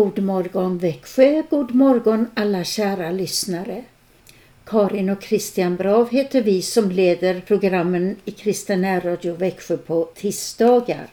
[0.00, 3.84] God morgon Växjö, god morgon alla kära lyssnare.
[4.64, 11.06] Karin och Christian Brav heter vi som leder programmen i Kristen närradio Växjö på tisdagar.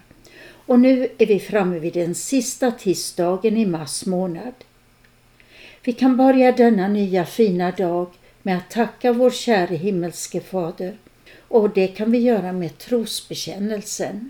[0.65, 4.53] Och nu är vi framme vid den sista tisdagen i mars månad.
[5.83, 8.08] Vi kan börja denna nya fina dag
[8.41, 10.97] med att tacka vår käre himmelske Fader
[11.47, 14.30] och det kan vi göra med trosbekännelsen.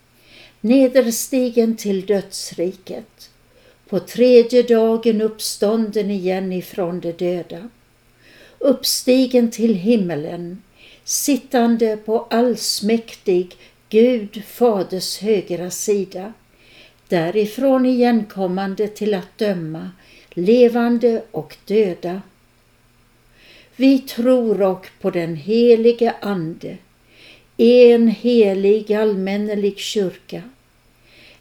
[0.61, 3.29] nederstigen till dödsriket,
[3.89, 7.69] på tredje dagen uppstånden igen ifrån de döda,
[8.59, 10.61] uppstigen till himmelen,
[11.03, 13.55] sittande på allsmäktig
[13.89, 16.33] Gud Faders högra sida,
[17.07, 19.91] därifrån igenkommande till att döma
[20.29, 22.21] levande och döda.
[23.75, 26.77] Vi tror och på den helige Ande,
[27.61, 30.43] en helig allmännelig kyrka,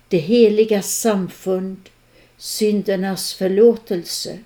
[0.09, 1.89] det heliga samfund,
[2.37, 4.39] syndernas förlåtelse,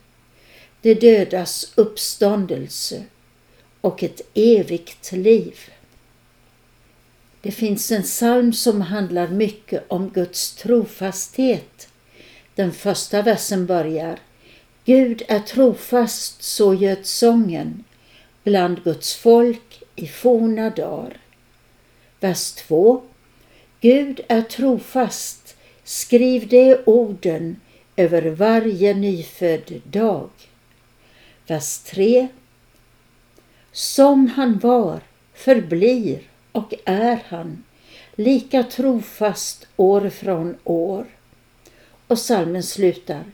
[0.80, 3.04] det dödas uppståndelse
[3.80, 5.58] och ett evigt liv.
[7.40, 11.88] Det finns en psalm som handlar mycket om Guds trofasthet.
[12.54, 14.18] Den första versen börjar
[14.84, 17.84] Gud är trofast, så göd sången
[18.42, 21.23] bland Guds folk i forna dagar.
[22.24, 23.02] Vers 2.
[23.80, 27.60] Gud är trofast, skriv de orden
[27.96, 30.28] över varje nyfödd dag.
[31.46, 32.28] Vers 3.
[33.72, 35.00] Som han var,
[35.34, 37.64] förblir och är han,
[38.14, 41.06] lika trofast år från år.
[42.06, 43.24] Och salmen slutar.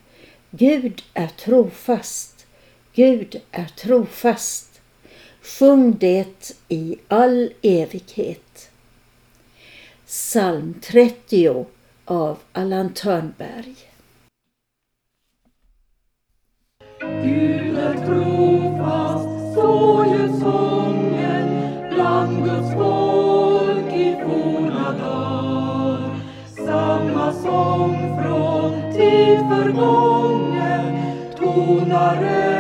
[0.51, 2.47] Gud är trofast,
[2.95, 4.81] Gud är trofast.
[5.43, 8.70] Sjung det i all evighet.
[10.11, 11.67] Psalm 30
[12.05, 13.77] av Allan Törnberg.
[17.23, 21.49] Gud är trofast, så ljöd sången
[21.95, 26.21] bland Guds folk i forna dagar.
[26.67, 31.03] Samma sång från tid förgången
[31.37, 32.60] tonar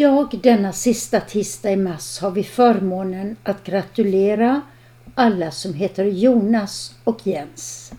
[0.00, 4.60] Idag, denna sista tisdag i mars, har vi förmånen att gratulera
[5.14, 7.92] alla som heter Jonas och Jens.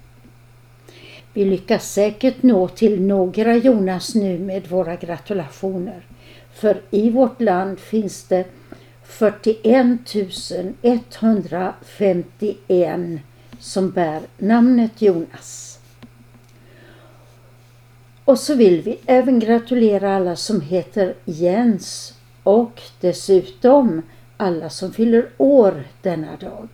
[1.33, 6.05] Vi lyckas säkert nå till några Jonas nu med våra gratulationer.
[6.53, 8.45] För i vårt land finns det
[9.03, 10.15] 41
[10.81, 13.21] 151
[13.59, 15.70] som bär namnet Jonas.
[18.31, 22.13] Och så vill vi även gratulera alla som heter Jens
[22.43, 24.01] och dessutom
[24.37, 26.69] alla som fyller år denna dag.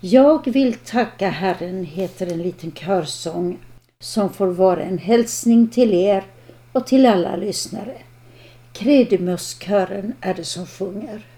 [0.00, 3.58] Jag vill tacka Herren heter en liten körsång
[4.00, 6.24] som får vara en hälsning till er
[6.72, 7.96] och till alla lyssnare.
[8.72, 11.35] Kredimuskören är det som sjunger.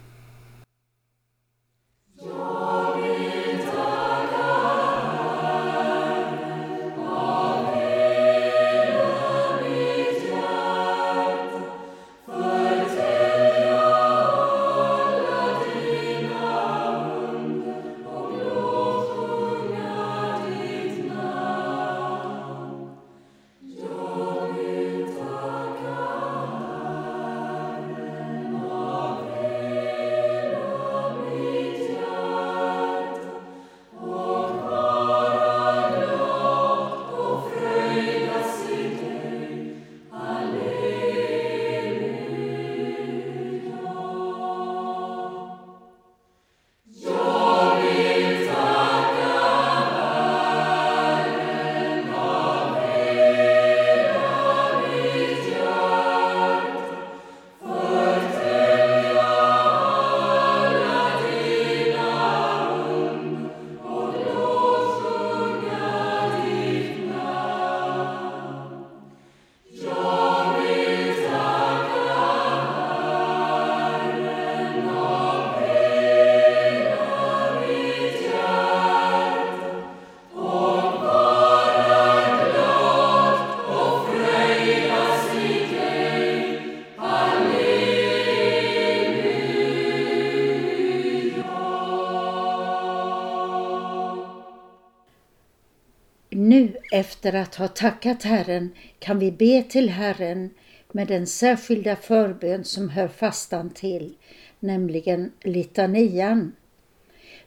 [97.18, 100.50] Efter att ha tackat Herren kan vi be till Herren
[100.92, 104.14] med den särskilda förbön som hör fastan till,
[104.60, 106.52] nämligen litanian.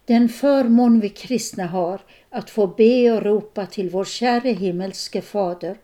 [0.06, 5.78] Den förmån vi kristna har att få be och ropa till vår käre himmelske Fader,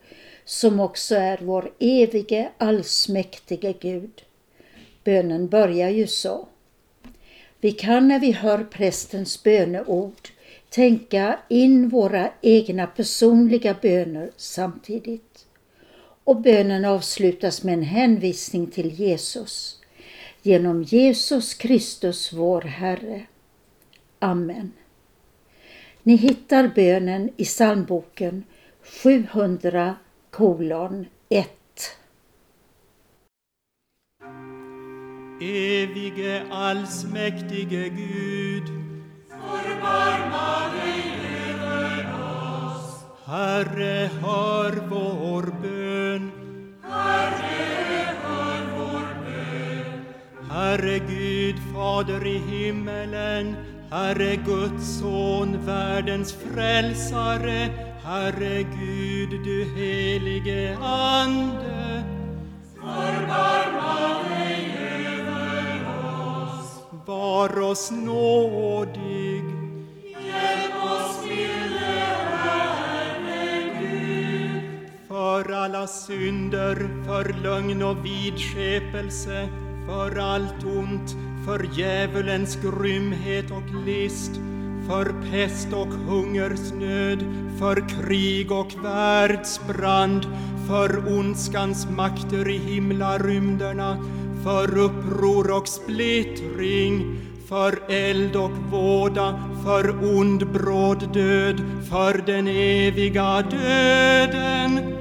[0.45, 4.23] som också är vår evige allsmäktige Gud.
[5.03, 6.47] Bönen börjar ju så.
[7.62, 10.29] Vi kan när vi hör prästens böneord
[10.69, 15.45] tänka in våra egna personliga böner samtidigt.
[16.24, 19.81] Och bönen avslutas med en hänvisning till Jesus.
[20.41, 23.21] Genom Jesus Kristus vår Herre.
[24.19, 24.71] Amen.
[26.03, 28.43] Ni hittar bönen i psalmboken
[28.81, 29.95] 700
[30.31, 31.50] kolon 1.
[35.41, 38.87] Evige allsmäktige Gud,
[39.47, 41.03] Förbarma dig
[41.49, 43.05] över oss.
[43.25, 46.31] Herre, hör vår bön.
[46.83, 50.05] Herre, hör vår bön.
[50.51, 53.55] Herre Gud, Fader i himmelen,
[53.91, 57.69] Herre Guds son, världens frälsare,
[58.03, 62.03] Herre Gud, du helige Ande.
[62.75, 65.81] Förbarma dig över
[66.43, 66.69] oss.
[67.05, 69.26] Var oss nådig,
[75.67, 79.50] alla synder, för lögn och vidskepelse,
[79.86, 84.31] för allt ont, för djävulens grymhet och list,
[84.88, 87.19] för pest och hungersnöd,
[87.59, 90.25] för krig och världsbrand,
[90.67, 93.97] för ondskans makter i himlarymderna,
[94.43, 97.19] för uppror och splittring,
[97.50, 104.96] för eld och våda, för ond bråd död, för den eviga döden.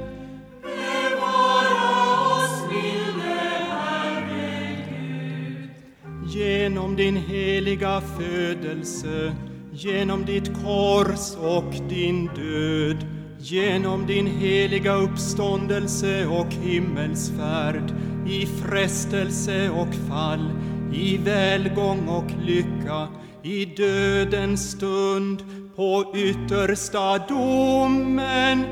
[6.67, 9.35] Genom din heliga födelse,
[9.71, 13.05] genom ditt kors och din död,
[13.39, 17.93] genom din heliga uppståndelse och himmelsfärd,
[18.29, 20.51] i frestelse och fall,
[20.93, 23.07] i välgång och lycka,
[23.43, 25.43] i dödens stund,
[25.75, 28.65] på yttersta domen.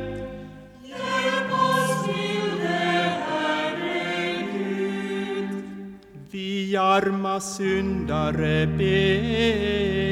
[6.76, 10.06] Vi arma syndare beder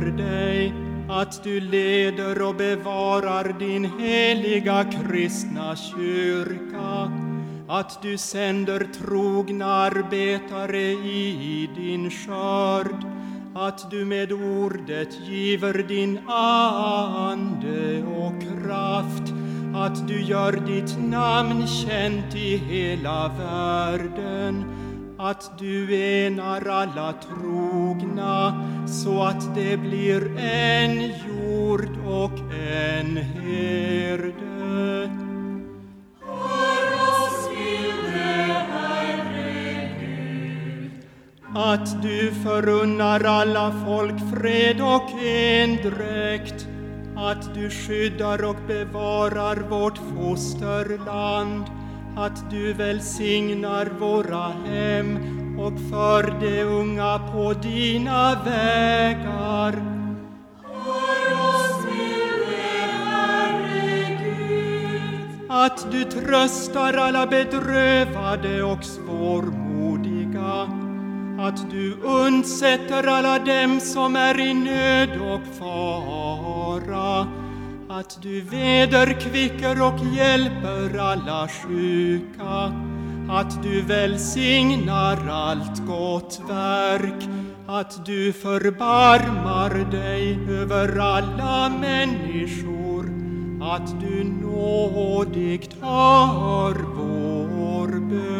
[0.00, 0.74] dig
[1.08, 7.12] att du leder och bevarar din heliga kristna kyrka,
[7.68, 13.04] att du sänder trogna arbetare i din skörd,
[13.54, 19.32] att du med ordet giver din ande och kraft,
[19.74, 24.79] att du gör ditt namn känt i hela världen,
[25.22, 35.10] att du enar alla trogna så att det blir en jord och en herde.
[41.54, 46.66] Att du förunnar alla folk fred och endräkt,
[47.16, 51.64] att du skyddar och bevarar vårt fosterland,
[52.16, 55.18] att du välsignar våra hem
[55.60, 60.00] och för de unga på dina vägar.
[65.48, 70.68] Att du tröstar alla bedrövade och svårmodiga,
[71.40, 77.26] att du undsätter alla dem som är i nöd och fara,
[77.92, 82.72] att du vederkvicker och hjälper alla sjuka,
[83.30, 87.28] att du välsignar allt gott verk,
[87.66, 93.04] att du förbarmar dig över alla människor,
[93.62, 98.39] att du nådigt hör vår bön.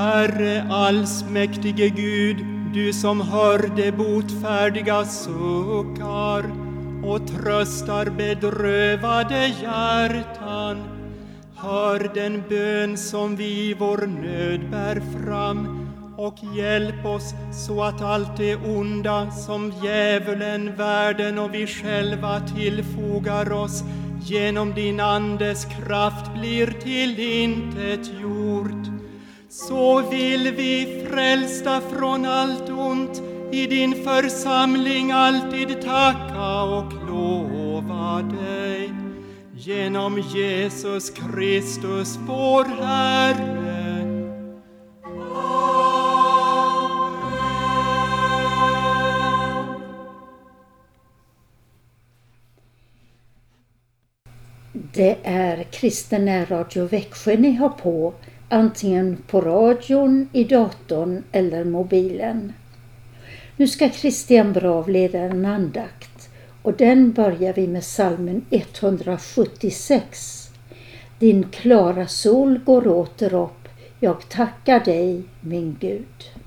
[0.00, 2.36] Herre allsmäktige Gud,
[2.74, 6.44] du som hör de botfärdiga suckar
[7.04, 10.76] och tröstar bedrövade hjärtan.
[11.56, 17.34] Hör den bön som vi i vår nöd bär fram och hjälp oss
[17.66, 23.84] så att allt det onda som djävulen, världen och vi själva tillfogar oss
[24.22, 28.89] genom din Andes kraft blir till intet gjort.
[29.68, 38.92] Så vill vi frälsta från allt ont i din församling alltid tacka och lova dig.
[39.54, 43.80] Genom Jesus Kristus vår Herre.
[54.72, 58.14] Det är Kristen Radio Växjö ni har på,
[58.50, 62.52] antingen på radion, i datorn eller mobilen.
[63.56, 66.30] Nu ska Christian Brav leda en andakt
[66.62, 70.50] och den börjar vi med salmen 176.
[71.18, 73.68] Din klara sol går åter upp,
[74.00, 76.39] jag tackar dig min Gud.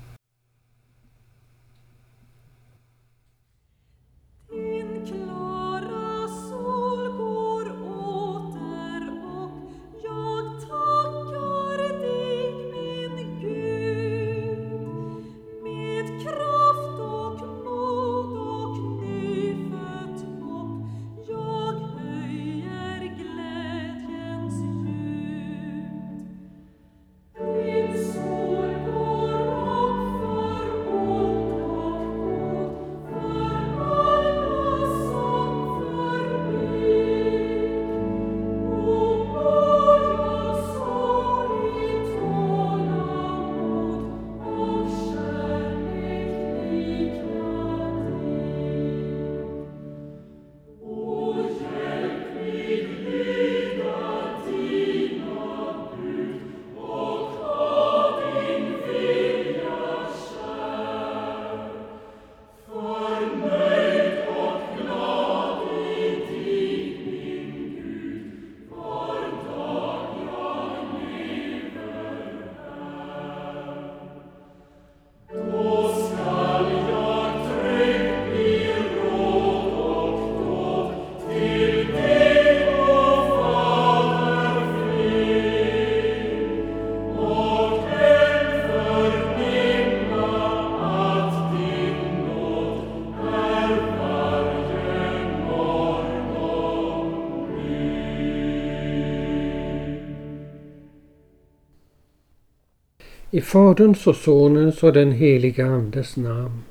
[103.34, 106.62] I Faderns och Sonens och den heliga Andes namn.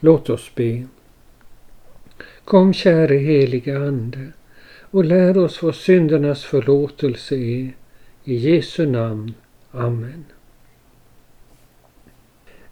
[0.00, 0.86] Låt oss be.
[2.44, 4.26] Kom käre heliga Ande
[4.90, 7.76] och lär oss vad syndernas förlåtelse är.
[8.24, 9.34] I Jesu namn.
[9.70, 10.24] Amen.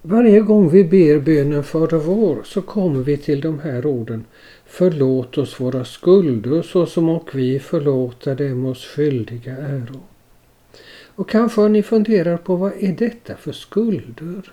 [0.02, 4.24] Varje gång vi ber bönen Fader vår så kommer vi till de här orden.
[4.66, 10.00] Förlåt oss våra skulder så som och vi förlåta dem oss skyldiga äro.
[11.18, 14.52] Och kanske har ni funderat på vad är detta för skulder?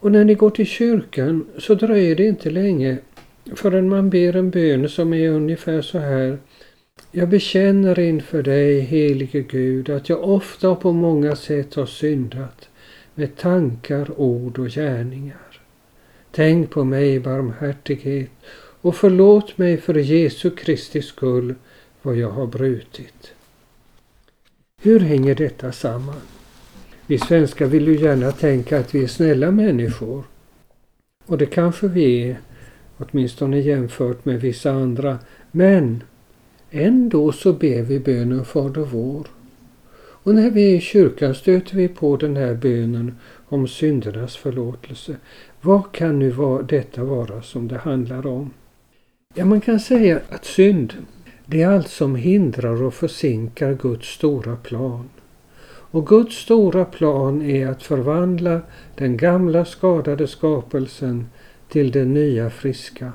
[0.00, 2.98] Och när ni går till kyrkan så dröjer det inte länge
[3.54, 6.38] förrän man ber en bön som är ungefär så här.
[7.12, 12.68] Jag bekänner inför dig, helige Gud, att jag ofta och på många sätt har syndat
[13.14, 15.60] med tankar, ord och gärningar.
[16.30, 18.30] Tänk på mig i barmhärtighet
[18.80, 21.54] och förlåt mig för Jesu Kristi skull
[22.02, 23.33] vad jag har brutit.
[24.84, 26.22] Hur hänger detta samman?
[27.06, 30.24] Vi svenskar vill ju gärna tänka att vi är snälla människor.
[31.26, 32.40] Och det kanske vi är,
[32.98, 35.18] åtminstone jämfört med vissa andra.
[35.50, 36.02] Men
[36.70, 39.26] ändå så ber vi bönen Fader vår.
[39.96, 43.18] Och när vi är i kyrkan stöter vi på den här bönen
[43.48, 45.16] om syndernas förlåtelse.
[45.60, 46.34] Vad kan nu
[46.68, 48.50] detta vara som det handlar om?
[49.34, 50.94] Ja, man kan säga att synd,
[51.46, 55.08] det är allt som hindrar och försinkar Guds stora plan.
[55.66, 58.60] Och Guds stora plan är att förvandla
[58.94, 61.26] den gamla skadade skapelsen
[61.68, 63.12] till den nya friska.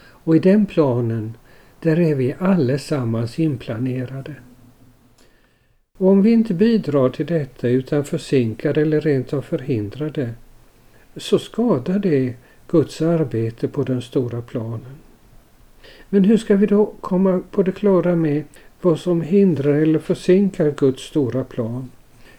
[0.00, 1.36] Och i den planen,
[1.80, 4.34] där är vi allesammans inplanerade.
[5.98, 10.34] Och om vi inte bidrar till detta utan försinkar eller rent av förhindrar det,
[11.16, 12.34] så skadar det
[12.68, 14.99] Guds arbete på den stora planen.
[16.12, 18.44] Men hur ska vi då komma på det klara med
[18.80, 21.90] vad som hindrar eller försinkar Guds stora plan?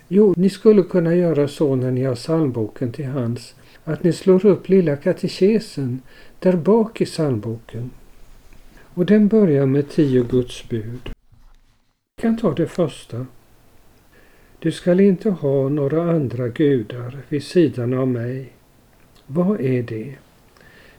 [0.08, 4.46] Jo, ni skulle kunna göra så när ni har psalmboken till hands att ni slår
[4.46, 6.02] upp lilla katekesen
[6.40, 7.92] där bak i psalmboken.
[8.94, 11.10] Och den börjar med tio Guds bud.
[12.16, 13.26] Vi kan ta det första.
[14.60, 18.54] Du skall inte ha några andra gudar vid sidan av mig.
[19.28, 20.16] Vad är det?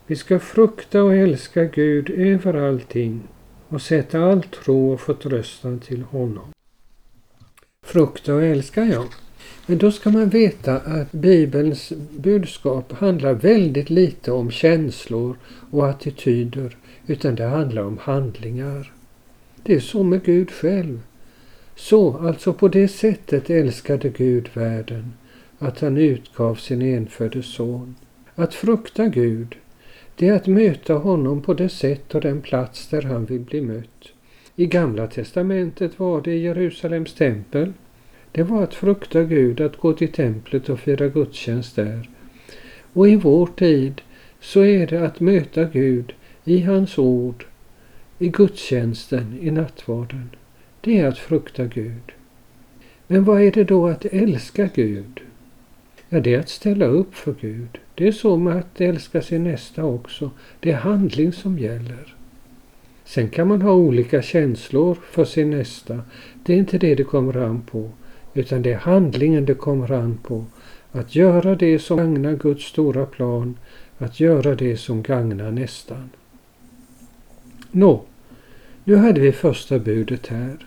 [0.06, 3.20] Vi ska frukta och älska Gud över allting
[3.68, 6.52] och sätta all tro och förtröstan till honom.
[7.86, 9.04] Frukta och älska, ja.
[9.66, 15.36] Men då ska man veta att Bibelns budskap handlar väldigt lite om känslor
[15.70, 18.92] och attityder utan det handlar om handlingar.
[19.62, 21.00] Det är så med Gud själv.
[21.76, 25.12] Så, alltså på det sättet älskade Gud världen
[25.58, 27.94] att han utgav sin enfödde son.
[28.34, 29.56] Att frukta Gud,
[30.16, 33.60] det är att möta honom på det sätt och den plats där han vill bli
[33.60, 34.08] mött.
[34.56, 37.72] I Gamla testamentet var det i Jerusalems tempel.
[38.32, 42.10] Det var att frukta Gud, att gå till templet och fira gudstjänst där.
[42.92, 44.02] Och i vår tid
[44.40, 46.12] så är det att möta Gud
[46.44, 47.44] i hans ord,
[48.18, 50.30] i gudstjänsten, i nattvarden.
[50.80, 52.12] Det är att frukta Gud.
[53.06, 55.20] Men vad är det då att älska Gud?
[56.14, 57.78] Ja, det är att ställa upp för Gud.
[57.94, 60.30] Det är så med att älska sin nästa också.
[60.60, 62.14] Det är handling som gäller.
[63.04, 66.02] Sen kan man ha olika känslor för sin nästa.
[66.44, 67.90] Det är inte det det kommer an på.
[68.34, 70.44] Utan det är handlingen det kommer an på.
[70.92, 73.56] Att göra det som gagnar Guds stora plan.
[73.98, 76.10] Att göra det som gagnar nästan.
[77.70, 78.04] Nå,
[78.84, 80.66] nu hade vi första budet här.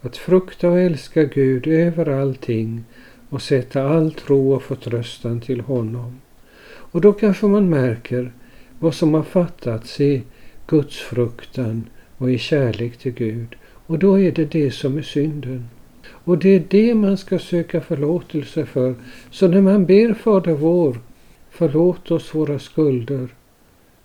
[0.00, 2.84] Att frukta och älska Gud över allting
[3.28, 6.20] och sätta all tro och förtröstan till honom.
[6.68, 8.32] Och då kanske man märker
[8.78, 10.22] vad som har fattats i
[10.66, 13.56] Guds fruktan och i kärlek till Gud.
[13.62, 15.68] Och då är det det som är synden.
[16.08, 18.94] Och det är det man ska söka förlåtelse för.
[19.30, 20.98] Så när man ber Fader vår,
[21.50, 23.28] förlåt oss våra skulder,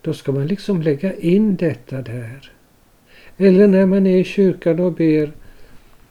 [0.00, 2.52] då ska man liksom lägga in detta där.
[3.36, 5.32] Eller när man är i kyrkan och ber,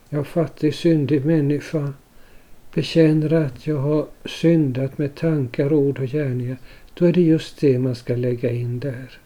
[0.08, 1.92] jag fattig syndig människa,
[2.74, 6.56] bekänner att jag har syndat med tankar, ord och gärningar,
[6.94, 9.18] då är det just det man ska lägga in där.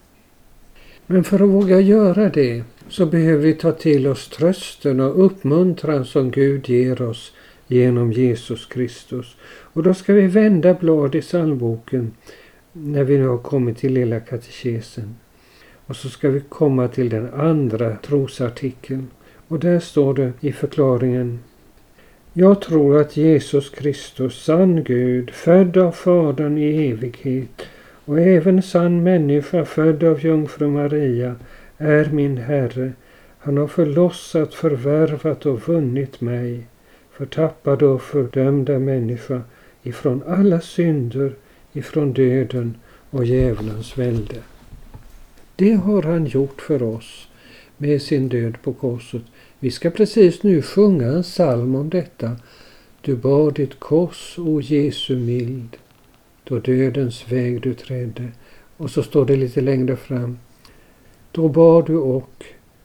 [1.05, 6.05] Men för att våga göra det så behöver vi ta till oss trösten och uppmuntran
[6.05, 7.33] som Gud ger oss
[7.67, 9.35] genom Jesus Kristus.
[9.45, 12.11] Och då ska vi vända blad i psalmboken
[12.73, 15.15] när vi nu har kommit till lilla katekesen.
[15.85, 19.07] Och så ska vi komma till den andra trosartikeln.
[19.47, 21.39] Och där står det i förklaringen
[22.33, 27.61] jag tror att Jesus Kristus, sann Gud, född av Fadern i evighet
[28.05, 31.35] och även sann människa, född av jungfru Maria,
[31.77, 32.93] är min Herre.
[33.39, 36.67] Han har förlossat, förvärvat och vunnit mig,
[37.11, 39.41] förtappad och fördömda människa,
[39.83, 41.33] ifrån alla synder,
[41.73, 42.75] ifrån döden
[43.09, 44.35] och djävulens välde.
[45.55, 47.27] Det har han gjort för oss
[47.77, 49.21] med sin död på korset.
[49.61, 52.35] Vi ska precis nu sjunga en psalm om detta.
[53.01, 55.77] Du bar ditt kors, o Jesu mild,
[56.43, 58.27] då dödens väg du trädde.
[58.77, 60.37] Och så står det lite längre fram.
[61.31, 62.43] Då bar du och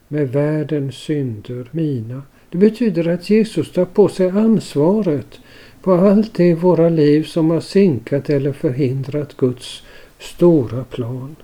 [0.09, 2.23] med världens synder mina.
[2.51, 5.41] Det betyder att Jesus tar på sig ansvaret
[5.83, 9.83] på allt det i våra liv som har sinkat eller förhindrat Guds
[10.19, 11.37] stora plan.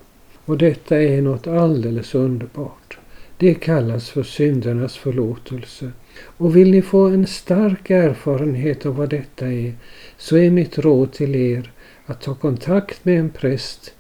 [0.44, 2.99] Och detta är något alldeles underbart.
[3.40, 5.92] Det kallas för syndernas förlåtelse.
[6.22, 9.74] Och vill ni få en stark erfarenhet av vad detta är
[10.16, 11.72] så är mitt råd till er
[12.06, 13.94] att ta kontakt med en präst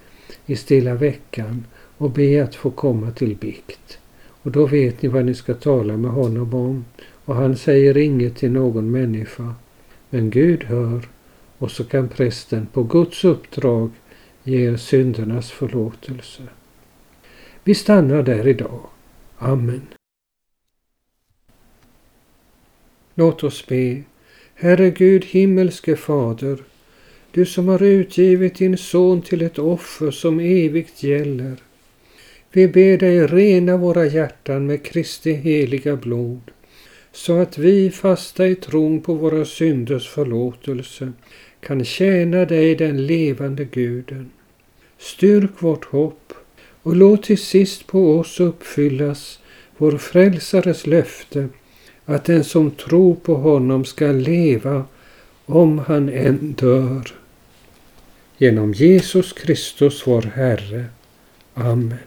[0.46, 1.64] i stilla veckan
[1.96, 3.98] och be att få komma till bikt.
[4.42, 6.84] Och då vet ni vad ni ska tala med honom om
[7.24, 9.54] och han säger inget till någon människa.
[10.10, 11.08] Men Gud hör
[11.58, 13.90] och så kan prästen på Guds uppdrag
[14.44, 16.42] ge er syndernas förlåtelse.
[17.64, 18.80] Vi stannar där idag.
[19.42, 19.86] Amen.
[23.14, 24.02] Låt oss be.
[24.54, 26.58] Herre Gud, himmelske Fader,
[27.30, 31.56] du som har utgivit din son till ett offer som evigt gäller.
[32.52, 36.50] Vi ber dig rena våra hjärtan med Kristi heliga blod,
[37.12, 41.12] så att vi, fasta i tron på våra synders förlåtelse,
[41.60, 44.30] kan tjäna dig, den levande Guden.
[44.98, 46.32] Styrk vårt hopp
[46.82, 49.38] och låt till sist på oss uppfyllas
[49.76, 51.48] vår frälsares löfte
[52.04, 54.84] att den som tror på honom ska leva
[55.46, 57.14] om han än dör.
[58.38, 60.84] Genom Jesus Kristus vår Herre.
[61.54, 61.98] Amen.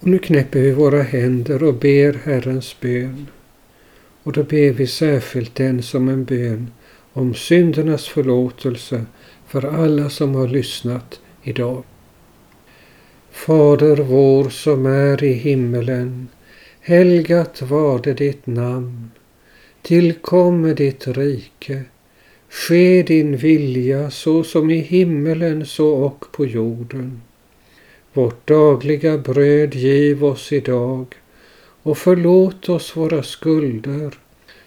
[0.00, 3.26] Och nu knäpper vi våra händer och ber Herrens bön.
[4.22, 6.70] Och då ber vi särskilt den som en bön
[7.12, 9.04] om syndernas förlåtelse
[9.46, 11.84] för alla som har lyssnat idag.
[13.32, 16.28] Fader vår som är i himmelen.
[16.80, 19.10] Helgat varde ditt namn.
[19.82, 21.82] Tillkomme ditt rike.
[22.48, 27.22] Ske din vilja så som i himmelen så och på jorden.
[28.12, 31.14] Vårt dagliga bröd giv oss idag
[31.82, 34.14] och förlåt oss våra skulder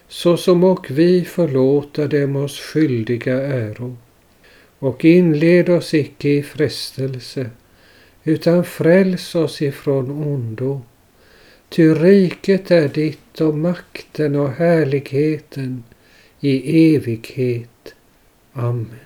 [0.07, 3.97] så som och vi förlåta dem oss skyldiga äro.
[4.79, 7.49] Och inled oss icke i frestelse
[8.25, 10.81] utan fräls oss ifrån ondo.
[11.69, 15.83] Ty riket är ditt och makten och härligheten
[16.39, 17.95] i evighet.
[18.53, 18.99] Amen.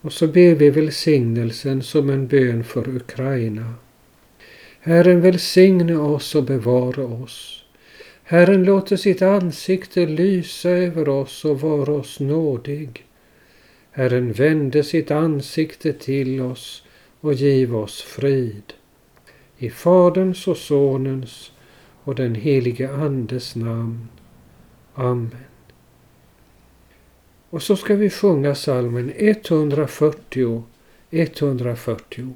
[0.00, 3.74] Och så ber vi välsignelsen som en bön för Ukraina.
[4.80, 7.64] Herren välsigne oss och bevara oss.
[8.22, 13.04] Herren låter sitt ansikte lysa över oss och vara oss nådig.
[13.90, 16.82] Herren vände sitt ansikte till oss
[17.20, 18.72] och giv oss frid.
[19.58, 21.52] I Faderns och Sonens
[22.04, 24.08] och den helige Andes namn.
[24.94, 25.36] Amen.
[27.50, 30.62] Och så ska vi sjunga salmen 140,
[31.10, 32.34] 140.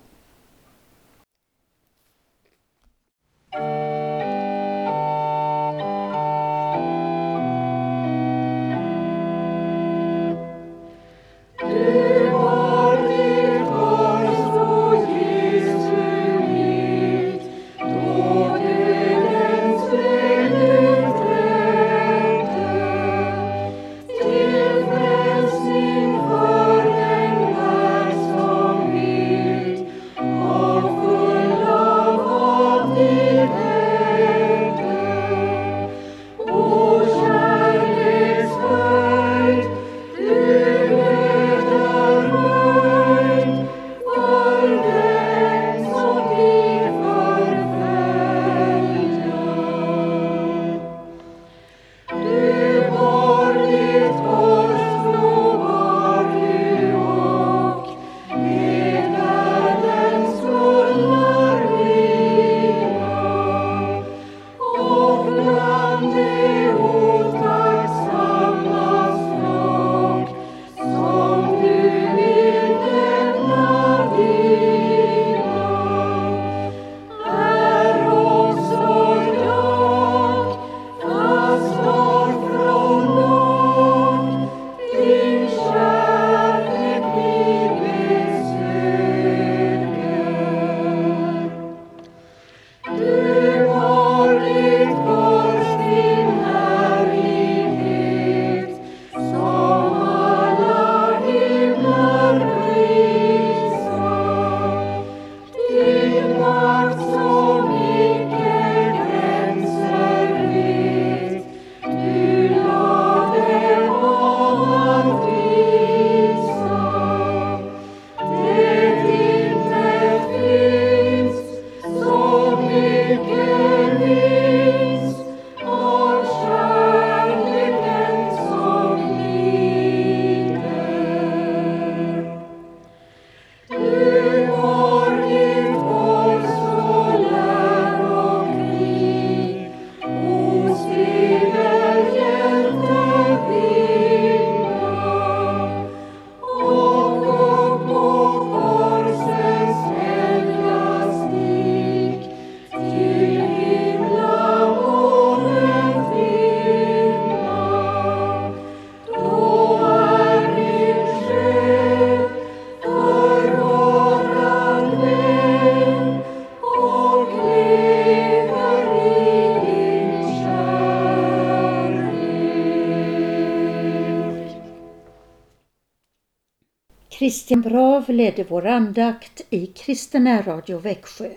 [177.22, 181.30] Christian Brav ledde vår andakt i Kristen Radio Växjö.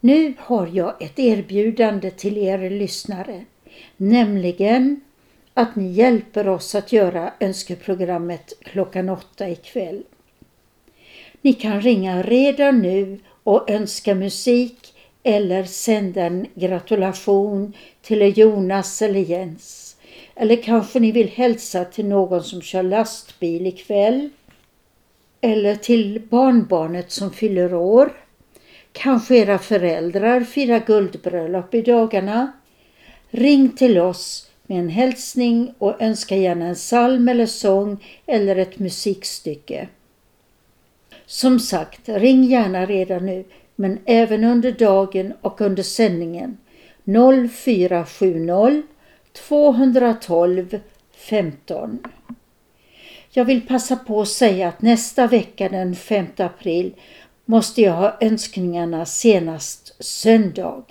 [0.00, 3.44] Nu har jag ett erbjudande till er lyssnare,
[3.96, 5.00] nämligen
[5.54, 10.02] att ni hjälper oss att göra önskeprogrammet klockan åtta ikväll.
[11.42, 19.20] Ni kan ringa redan nu och önska musik eller sända en gratulation till Jonas eller
[19.20, 19.83] Jens.
[20.36, 24.30] Eller kanske ni vill hälsa till någon som kör lastbil ikväll.
[25.40, 28.12] Eller till barnbarnet som fyller år.
[28.92, 32.52] Kanske era föräldrar firar guldbröllop i dagarna.
[33.30, 38.78] Ring till oss med en hälsning och önska gärna en psalm eller sång eller ett
[38.78, 39.88] musikstycke.
[41.26, 43.44] Som sagt, ring gärna redan nu,
[43.76, 46.56] men även under dagen och under sändningen
[47.04, 48.82] 0470
[49.34, 50.80] 212
[51.12, 51.98] 15.
[53.30, 56.94] Jag vill passa på att säga att nästa vecka den 5 april
[57.44, 60.84] måste jag ha önskningarna senast söndag.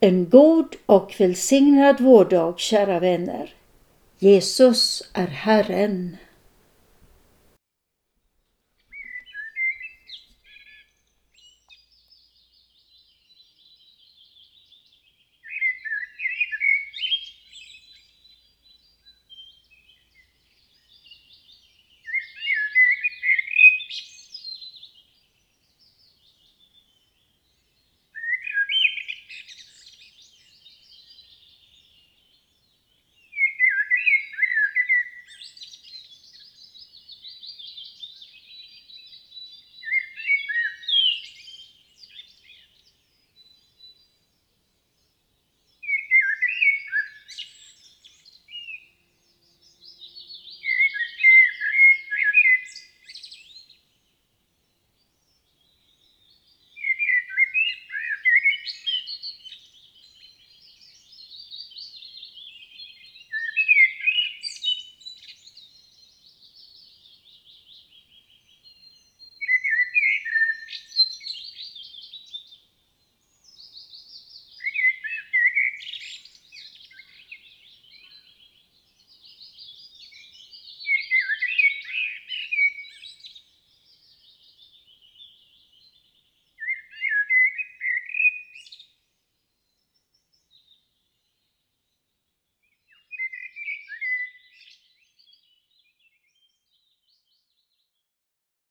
[0.00, 3.54] En god och välsignad vårdag, kära vänner.
[4.18, 6.16] Jesus är Herren.